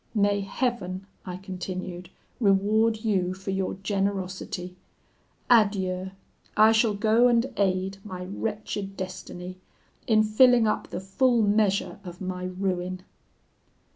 [0.15, 2.09] May Heaven,' I continued,
[2.39, 4.75] 'reward you for your generosity!
[5.47, 6.09] Adieu!
[6.57, 9.59] I shall go and aid my wretched destiny
[10.07, 13.03] in filling up the full measure of my ruin!'